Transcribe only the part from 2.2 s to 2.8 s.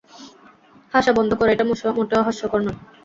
হাস্যকর নয়।